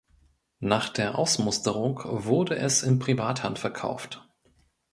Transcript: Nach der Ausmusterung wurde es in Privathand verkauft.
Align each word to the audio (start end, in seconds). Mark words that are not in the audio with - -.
Nach 0.61 0.89
der 0.89 1.19
Ausmusterung 1.19 1.99
wurde 2.03 2.55
es 2.55 2.81
in 2.81 2.97
Privathand 2.97 3.59
verkauft. 3.59 4.27